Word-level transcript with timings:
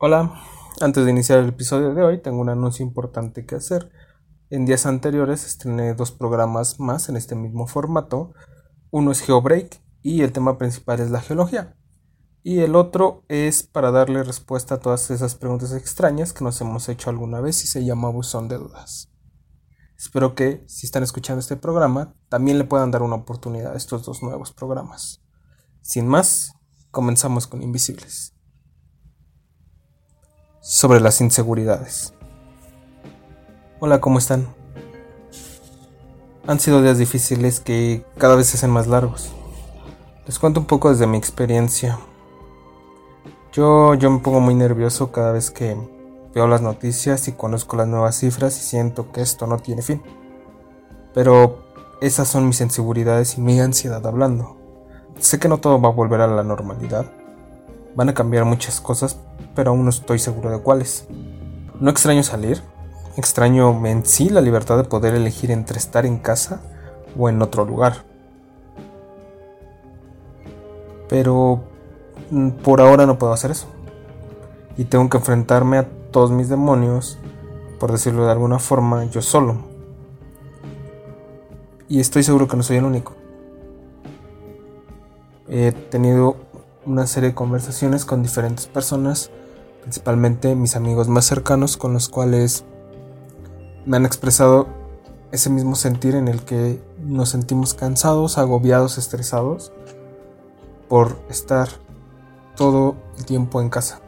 Hola, 0.00 0.32
antes 0.80 1.04
de 1.04 1.10
iniciar 1.10 1.40
el 1.40 1.48
episodio 1.48 1.92
de 1.92 2.04
hoy 2.04 2.22
tengo 2.22 2.40
un 2.40 2.48
anuncio 2.48 2.86
importante 2.86 3.44
que 3.44 3.56
hacer. 3.56 3.90
En 4.48 4.64
días 4.64 4.86
anteriores 4.86 5.44
estrené 5.44 5.92
dos 5.94 6.12
programas 6.12 6.78
más 6.78 7.08
en 7.08 7.16
este 7.16 7.34
mismo 7.34 7.66
formato. 7.66 8.32
Uno 8.92 9.10
es 9.10 9.22
GeoBreak 9.22 9.82
y 10.00 10.22
el 10.22 10.30
tema 10.30 10.56
principal 10.56 11.00
es 11.00 11.10
la 11.10 11.20
geología. 11.20 11.76
Y 12.44 12.60
el 12.60 12.76
otro 12.76 13.24
es 13.26 13.64
para 13.64 13.90
darle 13.90 14.22
respuesta 14.22 14.76
a 14.76 14.78
todas 14.78 15.10
esas 15.10 15.34
preguntas 15.34 15.72
extrañas 15.72 16.32
que 16.32 16.44
nos 16.44 16.60
hemos 16.60 16.88
hecho 16.88 17.10
alguna 17.10 17.40
vez 17.40 17.64
y 17.64 17.66
se 17.66 17.84
llama 17.84 18.08
Buzón 18.08 18.46
de 18.46 18.58
Dudas. 18.58 19.10
Espero 19.96 20.36
que 20.36 20.62
si 20.68 20.86
están 20.86 21.02
escuchando 21.02 21.40
este 21.40 21.56
programa 21.56 22.14
también 22.28 22.58
le 22.58 22.64
puedan 22.64 22.92
dar 22.92 23.02
una 23.02 23.16
oportunidad 23.16 23.72
a 23.72 23.76
estos 23.76 24.04
dos 24.04 24.22
nuevos 24.22 24.52
programas. 24.52 25.24
Sin 25.82 26.06
más, 26.06 26.52
comenzamos 26.92 27.48
con 27.48 27.64
Invisibles 27.64 28.37
sobre 30.68 31.00
las 31.00 31.22
inseguridades. 31.22 32.12
Hola, 33.80 34.02
¿cómo 34.02 34.18
están? 34.18 34.48
Han 36.46 36.60
sido 36.60 36.82
días 36.82 36.98
difíciles 36.98 37.58
que 37.58 38.04
cada 38.18 38.34
vez 38.34 38.48
se 38.48 38.58
hacen 38.58 38.68
más 38.68 38.86
largos. 38.86 39.32
Les 40.26 40.38
cuento 40.38 40.60
un 40.60 40.66
poco 40.66 40.90
desde 40.90 41.06
mi 41.06 41.16
experiencia. 41.16 41.98
Yo, 43.50 43.94
yo 43.94 44.10
me 44.10 44.18
pongo 44.18 44.40
muy 44.40 44.54
nervioso 44.54 45.10
cada 45.10 45.32
vez 45.32 45.50
que 45.50 45.74
veo 46.34 46.46
las 46.46 46.60
noticias 46.60 47.28
y 47.28 47.32
conozco 47.32 47.78
las 47.78 47.88
nuevas 47.88 48.18
cifras 48.18 48.58
y 48.58 48.60
siento 48.60 49.10
que 49.10 49.22
esto 49.22 49.46
no 49.46 49.56
tiene 49.56 49.80
fin. 49.80 50.02
Pero 51.14 51.64
esas 52.02 52.28
son 52.28 52.46
mis 52.46 52.60
inseguridades 52.60 53.38
y 53.38 53.40
mi 53.40 53.58
ansiedad 53.58 54.06
hablando. 54.06 54.58
Sé 55.18 55.38
que 55.38 55.48
no 55.48 55.56
todo 55.60 55.80
va 55.80 55.88
a 55.88 55.92
volver 55.92 56.20
a 56.20 56.26
la 56.26 56.44
normalidad. 56.44 57.10
Van 57.98 58.08
a 58.08 58.14
cambiar 58.14 58.44
muchas 58.44 58.80
cosas, 58.80 59.18
pero 59.56 59.72
aún 59.72 59.82
no 59.82 59.90
estoy 59.90 60.20
seguro 60.20 60.50
de 60.52 60.60
cuáles. 60.60 61.08
No 61.80 61.90
extraño 61.90 62.22
salir, 62.22 62.62
extraño 63.16 63.84
en 63.88 64.06
sí 64.06 64.28
la 64.28 64.40
libertad 64.40 64.76
de 64.76 64.84
poder 64.84 65.16
elegir 65.16 65.50
entre 65.50 65.78
estar 65.78 66.06
en 66.06 66.18
casa 66.18 66.60
o 67.18 67.28
en 67.28 67.42
otro 67.42 67.64
lugar. 67.64 68.04
Pero 71.08 71.64
mm, 72.30 72.50
por 72.62 72.80
ahora 72.80 73.04
no 73.04 73.18
puedo 73.18 73.32
hacer 73.32 73.50
eso. 73.50 73.66
Y 74.76 74.84
tengo 74.84 75.10
que 75.10 75.16
enfrentarme 75.16 75.78
a 75.78 75.88
todos 76.12 76.30
mis 76.30 76.48
demonios, 76.48 77.18
por 77.80 77.90
decirlo 77.90 78.26
de 78.26 78.30
alguna 78.30 78.60
forma, 78.60 79.06
yo 79.06 79.22
solo. 79.22 79.56
Y 81.88 81.98
estoy 81.98 82.22
seguro 82.22 82.46
que 82.46 82.56
no 82.56 82.62
soy 82.62 82.76
el 82.76 82.84
único. 82.84 83.14
He 85.48 85.72
tenido 85.72 86.47
una 86.86 87.06
serie 87.06 87.30
de 87.30 87.34
conversaciones 87.34 88.04
con 88.04 88.22
diferentes 88.22 88.66
personas 88.66 89.30
principalmente 89.88 90.54
mis 90.54 90.76
amigos 90.76 91.08
más 91.08 91.24
cercanos 91.24 91.78
con 91.78 91.94
los 91.94 92.10
cuales 92.10 92.64
me 93.86 93.96
han 93.96 94.04
expresado 94.04 94.66
ese 95.32 95.48
mismo 95.48 95.76
sentir 95.76 96.14
en 96.14 96.28
el 96.28 96.42
que 96.42 96.82
nos 97.00 97.30
sentimos 97.30 97.72
cansados, 97.72 98.36
agobiados, 98.36 98.98
estresados 98.98 99.72
por 100.88 101.18
estar 101.30 101.68
todo 102.54 102.96
el 103.16 103.24
tiempo 103.24 103.62
en 103.62 103.70
casa. 103.70 104.00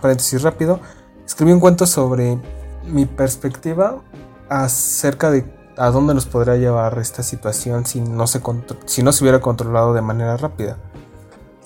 Paréntesis 0.00 0.40
rápido, 0.40 0.80
escribí 1.26 1.52
un 1.52 1.60
cuento 1.60 1.86
sobre 1.86 2.38
mi 2.86 3.04
perspectiva 3.04 4.00
acerca 4.48 5.30
de 5.30 5.58
a 5.76 5.90
dónde 5.90 6.14
nos 6.14 6.24
podría 6.24 6.56
llevar 6.56 6.98
esta 6.98 7.22
situación 7.22 7.84
si 7.84 8.00
no 8.00 8.26
se, 8.26 8.40
si 8.86 9.02
no 9.02 9.12
se 9.12 9.24
hubiera 9.24 9.40
controlado 9.40 9.92
de 9.92 10.00
manera 10.00 10.36
rápida. 10.38 10.78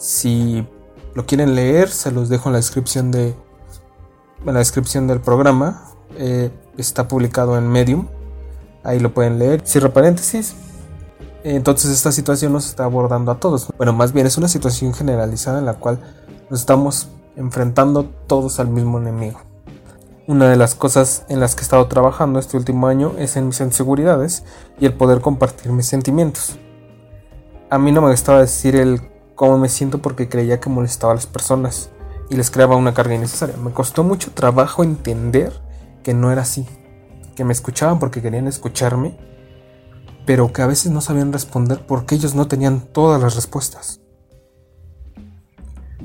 Si 0.02 0.66
lo 1.14 1.26
quieren 1.26 1.54
leer, 1.54 1.88
se 1.88 2.10
los 2.10 2.28
dejo 2.28 2.48
en 2.48 2.54
la 2.54 2.58
descripción 2.58 3.12
de 3.12 3.36
la 4.44 4.54
descripción 4.54 5.06
del 5.06 5.20
programa. 5.20 5.84
Eh, 6.16 6.50
está 6.76 7.06
publicado 7.06 7.56
en 7.56 7.68
Medium. 7.68 8.08
Ahí 8.82 8.98
lo 8.98 9.14
pueden 9.14 9.38
leer. 9.38 9.62
Cierro 9.64 9.92
paréntesis. 9.92 10.56
Entonces 11.44 11.92
esta 11.92 12.10
situación 12.10 12.52
nos 12.52 12.66
está 12.66 12.82
abordando 12.82 13.30
a 13.30 13.38
todos. 13.38 13.68
Bueno, 13.76 13.92
más 13.92 14.12
bien 14.12 14.26
es 14.26 14.36
una 14.36 14.48
situación 14.48 14.92
generalizada 14.92 15.60
en 15.60 15.66
la 15.66 15.74
cual 15.74 16.00
nos 16.50 16.58
estamos 16.58 17.06
enfrentando 17.36 18.06
todos 18.26 18.58
al 18.58 18.66
mismo 18.66 18.98
enemigo. 18.98 19.40
Una 20.26 20.50
de 20.50 20.56
las 20.56 20.74
cosas 20.74 21.24
en 21.28 21.38
las 21.38 21.54
que 21.54 21.60
he 21.60 21.62
estado 21.62 21.86
trabajando 21.86 22.40
este 22.40 22.56
último 22.56 22.88
año 22.88 23.12
es 23.18 23.36
en 23.36 23.46
mis 23.46 23.60
inseguridades 23.60 24.42
y 24.80 24.86
el 24.86 24.94
poder 24.94 25.20
compartir 25.20 25.70
mis 25.70 25.86
sentimientos. 25.86 26.58
A 27.70 27.78
mí 27.78 27.92
no 27.92 28.02
me 28.02 28.10
gustaba 28.10 28.40
decir 28.40 28.74
el 28.74 29.11
cómo 29.34 29.58
me 29.58 29.68
siento 29.68 29.98
porque 29.98 30.28
creía 30.28 30.60
que 30.60 30.70
molestaba 30.70 31.12
a 31.12 31.16
las 31.16 31.26
personas 31.26 31.90
y 32.30 32.36
les 32.36 32.50
creaba 32.50 32.76
una 32.76 32.94
carga 32.94 33.14
innecesaria. 33.14 33.56
Me 33.56 33.72
costó 33.72 34.04
mucho 34.04 34.32
trabajo 34.32 34.82
entender 34.84 35.52
que 36.02 36.14
no 36.14 36.32
era 36.32 36.42
así, 36.42 36.66
que 37.36 37.44
me 37.44 37.52
escuchaban 37.52 37.98
porque 37.98 38.22
querían 38.22 38.46
escucharme, 38.48 39.16
pero 40.26 40.52
que 40.52 40.62
a 40.62 40.66
veces 40.66 40.92
no 40.92 41.00
sabían 41.00 41.32
responder 41.32 41.84
porque 41.86 42.14
ellos 42.14 42.34
no 42.34 42.48
tenían 42.48 42.80
todas 42.80 43.20
las 43.20 43.34
respuestas. 43.34 44.00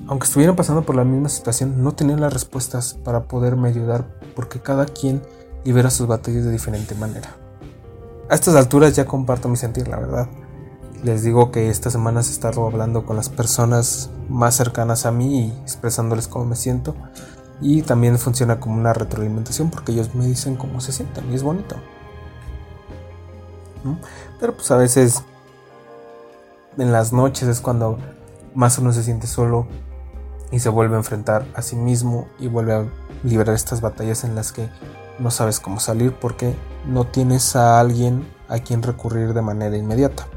Aunque 0.07 0.25
estuvieran 0.25 0.55
pasando 0.55 0.83
por 0.83 0.95
la 0.95 1.03
misma 1.03 1.29
situación, 1.29 1.83
no 1.83 1.93
tenían 1.93 2.21
las 2.21 2.31
respuestas 2.31 2.93
para 2.93 3.23
poderme 3.27 3.69
ayudar 3.69 4.19
porque 4.35 4.61
cada 4.61 4.85
quien 4.85 5.21
libera 5.65 5.89
sus 5.89 6.07
batallas 6.07 6.45
de 6.45 6.51
diferente 6.51 6.95
manera. 6.95 7.35
A 8.29 8.35
estas 8.35 8.55
alturas 8.55 8.95
ya 8.95 9.05
comparto 9.05 9.49
mi 9.49 9.57
sentir, 9.57 9.87
la 9.87 9.97
verdad. 9.97 10.27
Les 11.03 11.23
digo 11.23 11.51
que 11.51 11.69
esta 11.69 11.91
semana 11.91 12.21
he 12.21 12.23
estado 12.23 12.65
hablando 12.65 13.05
con 13.05 13.15
las 13.15 13.29
personas 13.29 14.09
más 14.29 14.55
cercanas 14.55 15.05
a 15.05 15.11
mí 15.11 15.47
y 15.47 15.61
expresándoles 15.61 16.27
cómo 16.27 16.45
me 16.45 16.55
siento. 16.55 16.95
Y 17.61 17.83
también 17.83 18.17
funciona 18.17 18.59
como 18.59 18.75
una 18.75 18.93
retroalimentación 18.93 19.69
porque 19.69 19.91
ellos 19.91 20.15
me 20.15 20.25
dicen 20.25 20.55
cómo 20.55 20.81
se 20.81 20.91
sienten 20.91 21.31
y 21.31 21.35
es 21.35 21.43
bonito. 21.43 21.75
Pero 24.39 24.55
pues 24.55 24.69
a 24.71 24.77
veces 24.77 25.23
en 26.77 26.91
las 26.91 27.13
noches 27.13 27.47
es 27.47 27.61
cuando 27.61 27.97
más 28.53 28.77
uno 28.79 28.91
se 28.91 29.03
siente 29.03 29.27
solo 29.27 29.67
y 30.51 30.59
se 30.59 30.69
vuelve 30.69 30.95
a 30.95 30.99
enfrentar 30.99 31.45
a 31.53 31.61
sí 31.61 31.75
mismo 31.75 32.27
y 32.39 32.47
vuelve 32.47 32.73
a 32.73 32.85
liberar 33.23 33.55
estas 33.55 33.81
batallas 33.81 34.23
en 34.23 34.35
las 34.35 34.51
que 34.51 34.69
no 35.19 35.31
sabes 35.31 35.59
cómo 35.59 35.79
salir 35.79 36.13
porque 36.13 36.55
no 36.85 37.05
tienes 37.05 37.55
a 37.55 37.79
alguien 37.79 38.27
a 38.47 38.59
quien 38.59 38.83
recurrir 38.83 39.33
de 39.33 39.41
manera 39.41 39.77
inmediata. 39.77 40.27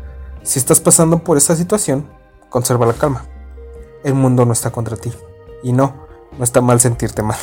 Si 0.42 0.58
estás 0.58 0.80
pasando 0.80 1.22
por 1.22 1.36
esta 1.36 1.54
situación, 1.54 2.08
conserva 2.48 2.86
la 2.86 2.94
calma. 2.94 3.24
El 4.02 4.14
mundo 4.14 4.46
no 4.46 4.52
está 4.52 4.70
contra 4.70 4.96
ti. 4.96 5.12
Y 5.62 5.72
no, 5.72 5.94
no 6.38 6.44
está 6.44 6.62
mal 6.62 6.80
sentirte 6.80 7.22
mal. 7.22 7.36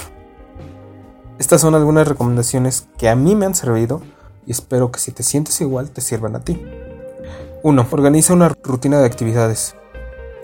Estas 1.37 1.61
son 1.61 1.75
algunas 1.75 2.07
recomendaciones 2.07 2.87
que 2.97 3.09
a 3.09 3.15
mí 3.15 3.35
me 3.35 3.45
han 3.45 3.53
servido 3.53 4.01
y 4.47 4.51
espero 4.51 4.91
que 4.91 4.99
si 4.99 5.11
te 5.11 5.21
sientes 5.21 5.61
igual 5.61 5.91
te 5.91 6.01
sirvan 6.01 6.35
a 6.35 6.39
ti. 6.39 6.59
1. 7.61 7.87
Organiza 7.91 8.33
una 8.33 8.49
rutina 8.63 8.99
de 8.99 9.05
actividades. 9.05 9.75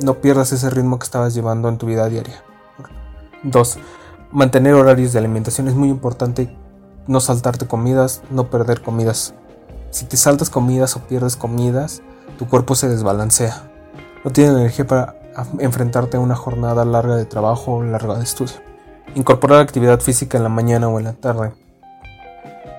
No 0.02 0.22
pierdas 0.22 0.52
ese 0.52 0.70
ritmo 0.70 1.00
que 1.00 1.06
estabas 1.06 1.34
llevando 1.34 1.70
en 1.70 1.80
tu 1.80 1.88
vida 1.88 2.08
diaria. 2.08 2.44
2. 3.42 3.78
Mantener 4.32 4.76
horarios 4.76 5.14
de 5.14 5.20
alimentación 5.20 5.68
es 5.68 5.74
muy 5.74 5.90
importante. 5.90 6.56
No 7.08 7.20
saltarte 7.20 7.66
comidas, 7.66 8.22
no 8.30 8.52
perder 8.52 8.82
comidas. 8.82 9.34
Si 9.90 10.06
te 10.06 10.18
saltas 10.18 10.50
comidas 10.50 10.96
o 10.96 11.02
pierdes 11.02 11.36
comidas, 11.36 12.02
tu 12.38 12.48
cuerpo 12.48 12.76
se 12.76 12.90
desbalancea. 12.90 13.70
No 14.24 14.32
tienes 14.32 14.56
energía 14.56 14.86
para 14.88 15.16
enfrentarte 15.60 16.18
a 16.18 16.20
una 16.20 16.36
jornada 16.36 16.86
larga 16.86 17.16
de 17.16 17.26
trabajo 17.26 17.76
o 17.76 17.84
larga 17.84 18.16
de 18.18 18.24
estudio. 18.24 18.56
Incorporar 19.16 19.60
actividad 19.60 20.00
física 20.00 20.38
en 20.38 20.44
la 20.44 20.50
mañana 20.50 20.88
o 20.88 20.98
en 21.00 21.06
la 21.06 21.14
tarde. 21.14 21.52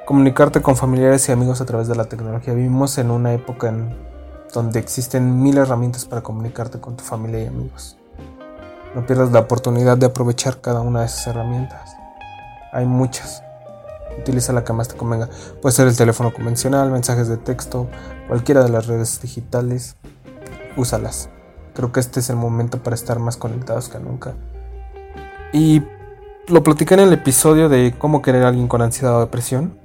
Comunicarte 0.07 0.61
con 0.63 0.77
familiares 0.77 1.29
y 1.29 1.33
amigos 1.33 1.61
a 1.61 1.65
través 1.65 1.89
de 1.89 1.95
la 1.95 2.05
tecnología. 2.05 2.55
Vivimos 2.55 2.99
en 2.99 3.11
una 3.11 3.33
época 3.33 3.69
en 3.69 3.97
donde 4.53 4.79
existen 4.79 5.43
mil 5.43 5.59
herramientas 5.59 6.05
para 6.05 6.23
comunicarte 6.23 6.81
con 6.81 6.97
tu 6.97 7.05
familia 7.05 7.43
y 7.43 7.47
amigos. 7.47 7.97
No 8.95 9.05
pierdas 9.07 9.33
la 9.33 9.41
oportunidad 9.41 9.97
de 9.97 10.07
aprovechar 10.07 10.61
cada 10.61 10.81
una 10.81 11.01
de 11.01 11.07
esas 11.07 11.27
herramientas. 11.27 11.97
Hay 12.73 12.87
muchas. 12.87 13.43
Utiliza 14.19 14.53
la 14.53 14.65
que 14.65 14.73
más 14.73 14.89
te 14.89 14.97
convenga. 14.97 15.29
Puede 15.61 15.75
ser 15.75 15.89
el 15.89 15.97
teléfono 15.97 16.33
convencional, 16.33 16.91
mensajes 16.91 17.29
de 17.29 17.37
texto, 17.37 17.89
cualquiera 18.29 18.63
de 18.63 18.71
las 18.71 18.87
redes 18.87 19.21
digitales. 19.21 19.97
Úsalas. 20.77 21.29
Creo 21.75 21.93
que 21.93 22.01
este 22.01 22.21
es 22.21 22.31
el 22.31 22.37
momento 22.37 22.83
para 22.83 22.95
estar 22.95 23.19
más 23.19 23.37
conectados 23.37 23.89
que 23.89 23.99
nunca. 23.99 24.35
Y 25.53 25.83
lo 26.49 26.63
platicé 26.63 26.95
en 26.95 27.01
el 27.01 27.13
episodio 27.13 27.69
de 27.69 27.95
cómo 27.99 28.23
querer 28.23 28.45
a 28.45 28.49
alguien 28.49 28.69
con 28.69 28.83
ansiedad 28.83 29.17
o 29.17 29.21
depresión. 29.21 29.79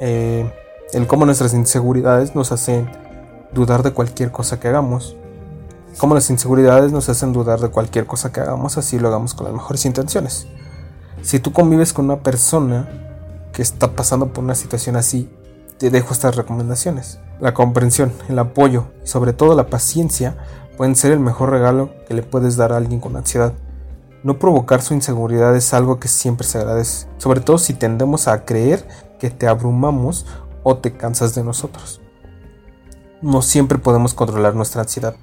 Eh, 0.00 0.52
el 0.92 1.06
cómo 1.06 1.26
nuestras 1.26 1.54
inseguridades 1.54 2.34
nos 2.34 2.52
hacen 2.52 2.90
dudar 3.52 3.82
de 3.82 3.92
cualquier 3.92 4.30
cosa 4.30 4.60
que 4.60 4.68
hagamos. 4.68 5.16
Cómo 5.98 6.14
las 6.14 6.28
inseguridades 6.30 6.92
nos 6.92 7.08
hacen 7.08 7.32
dudar 7.32 7.60
de 7.60 7.68
cualquier 7.68 8.06
cosa 8.06 8.30
que 8.30 8.40
hagamos, 8.40 8.76
así 8.76 8.98
lo 8.98 9.08
hagamos 9.08 9.34
con 9.34 9.44
las 9.46 9.54
mejores 9.54 9.84
intenciones. 9.86 10.46
Si 11.22 11.40
tú 11.40 11.52
convives 11.52 11.92
con 11.92 12.04
una 12.04 12.20
persona 12.20 13.05
que 13.56 13.62
está 13.62 13.96
pasando 13.96 14.34
por 14.34 14.44
una 14.44 14.54
situación 14.54 14.96
así, 14.96 15.30
te 15.78 15.88
dejo 15.88 16.12
estas 16.12 16.36
recomendaciones. 16.36 17.20
La 17.40 17.54
comprensión, 17.54 18.12
el 18.28 18.38
apoyo 18.38 18.88
y 19.02 19.06
sobre 19.06 19.32
todo 19.32 19.54
la 19.54 19.70
paciencia 19.70 20.36
pueden 20.76 20.94
ser 20.94 21.12
el 21.12 21.20
mejor 21.20 21.48
regalo 21.48 21.88
que 22.06 22.12
le 22.12 22.22
puedes 22.22 22.58
dar 22.58 22.74
a 22.74 22.76
alguien 22.76 23.00
con 23.00 23.16
ansiedad. 23.16 23.54
No 24.22 24.38
provocar 24.38 24.82
su 24.82 24.92
inseguridad 24.92 25.56
es 25.56 25.72
algo 25.72 25.98
que 25.98 26.08
siempre 26.08 26.46
se 26.46 26.58
agradece, 26.58 27.06
sobre 27.16 27.40
todo 27.40 27.56
si 27.56 27.72
tendemos 27.72 28.28
a 28.28 28.44
creer 28.44 28.86
que 29.18 29.30
te 29.30 29.48
abrumamos 29.48 30.26
o 30.62 30.76
te 30.76 30.92
cansas 30.92 31.34
de 31.34 31.42
nosotros. 31.42 32.02
No 33.22 33.40
siempre 33.40 33.78
podemos 33.78 34.12
controlar 34.12 34.54
nuestra 34.54 34.82
ansiedad, 34.82 35.16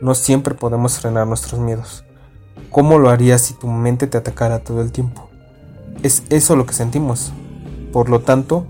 no 0.00 0.14
siempre 0.14 0.54
podemos 0.54 0.98
frenar 0.98 1.26
nuestros 1.26 1.60
miedos. 1.60 2.06
¿Cómo 2.70 2.98
lo 2.98 3.10
harías 3.10 3.42
si 3.42 3.52
tu 3.52 3.66
mente 3.66 4.06
te 4.06 4.16
atacara 4.16 4.60
todo 4.60 4.80
el 4.80 4.92
tiempo? 4.92 5.28
Es 6.02 6.22
eso 6.30 6.56
lo 6.56 6.64
que 6.64 6.72
sentimos. 6.72 7.34
Por 7.92 8.08
lo 8.08 8.20
tanto, 8.20 8.66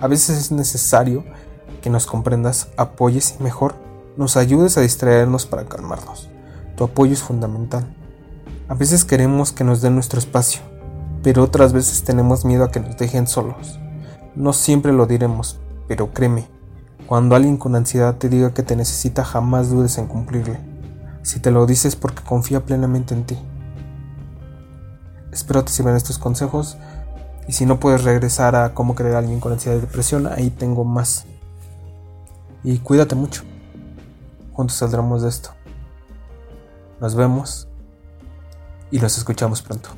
a 0.00 0.06
veces 0.06 0.38
es 0.38 0.52
necesario 0.52 1.24
que 1.82 1.90
nos 1.90 2.06
comprendas, 2.06 2.68
apoyes 2.76 3.36
y 3.38 3.42
mejor 3.42 3.74
nos 4.16 4.36
ayudes 4.36 4.76
a 4.76 4.80
distraernos 4.80 5.46
para 5.46 5.66
calmarnos. 5.66 6.28
Tu 6.76 6.84
apoyo 6.84 7.12
es 7.12 7.22
fundamental. 7.22 7.86
A 8.68 8.74
veces 8.74 9.04
queremos 9.04 9.52
que 9.52 9.64
nos 9.64 9.80
den 9.80 9.94
nuestro 9.94 10.18
espacio, 10.18 10.60
pero 11.22 11.42
otras 11.42 11.72
veces 11.72 12.04
tenemos 12.04 12.44
miedo 12.44 12.64
a 12.64 12.70
que 12.70 12.80
nos 12.80 12.96
dejen 12.96 13.26
solos. 13.26 13.78
No 14.34 14.52
siempre 14.52 14.92
lo 14.92 15.06
diremos, 15.06 15.58
pero 15.88 16.12
créeme, 16.12 16.46
cuando 17.06 17.34
alguien 17.34 17.56
con 17.56 17.74
ansiedad 17.74 18.16
te 18.16 18.28
diga 18.28 18.52
que 18.52 18.62
te 18.62 18.76
necesita, 18.76 19.24
jamás 19.24 19.70
dudes 19.70 19.96
en 19.98 20.06
cumplirle. 20.06 20.58
Si 21.22 21.40
te 21.40 21.50
lo 21.50 21.64
dices 21.64 21.96
porque 21.96 22.22
confía 22.22 22.64
plenamente 22.64 23.14
en 23.14 23.24
ti. 23.24 23.38
Espero 25.32 25.64
te 25.64 25.72
sirvan 25.72 25.96
estos 25.96 26.18
consejos 26.18 26.76
y 27.48 27.52
si 27.52 27.64
no 27.64 27.80
puedes 27.80 28.04
regresar 28.04 28.54
a 28.54 28.74
cómo 28.74 28.94
creer 28.94 29.16
a 29.16 29.18
alguien 29.20 29.40
con 29.40 29.52
ansiedad 29.52 29.78
y 29.78 29.80
depresión, 29.80 30.26
ahí 30.26 30.50
tengo 30.50 30.84
más. 30.84 31.24
Y 32.62 32.78
cuídate 32.78 33.14
mucho. 33.14 33.42
Juntos 34.52 34.76
saldremos 34.76 35.22
de 35.22 35.30
esto. 35.30 35.50
Nos 37.00 37.14
vemos 37.14 37.66
y 38.90 38.98
nos 38.98 39.16
escuchamos 39.16 39.62
pronto. 39.62 39.88